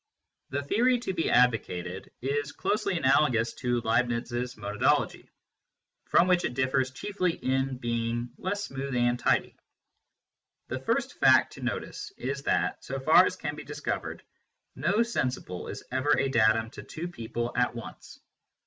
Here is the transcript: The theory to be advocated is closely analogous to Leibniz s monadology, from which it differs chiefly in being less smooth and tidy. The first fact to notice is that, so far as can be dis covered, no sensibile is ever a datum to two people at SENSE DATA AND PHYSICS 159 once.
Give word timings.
The 0.49 0.63
theory 0.63 0.97
to 1.01 1.13
be 1.13 1.29
advocated 1.29 2.09
is 2.23 2.53
closely 2.53 2.97
analogous 2.97 3.53
to 3.53 3.81
Leibniz 3.81 4.33
s 4.33 4.55
monadology, 4.55 5.29
from 6.05 6.27
which 6.27 6.43
it 6.43 6.55
differs 6.55 6.89
chiefly 6.89 7.33
in 7.33 7.77
being 7.77 8.31
less 8.39 8.63
smooth 8.63 8.95
and 8.95 9.19
tidy. 9.19 9.55
The 10.69 10.79
first 10.79 11.19
fact 11.19 11.53
to 11.53 11.61
notice 11.61 12.11
is 12.17 12.41
that, 12.45 12.83
so 12.83 12.99
far 12.99 13.25
as 13.27 13.35
can 13.35 13.55
be 13.55 13.63
dis 13.63 13.79
covered, 13.81 14.23
no 14.75 15.03
sensibile 15.03 15.67
is 15.69 15.83
ever 15.91 16.17
a 16.17 16.29
datum 16.29 16.71
to 16.71 16.81
two 16.81 17.07
people 17.07 17.49
at 17.55 17.65
SENSE 17.65 17.65
DATA 17.67 17.67
AND 17.67 17.75
PHYSICS 17.75 17.75
159 17.75 17.83
once. 17.93 18.19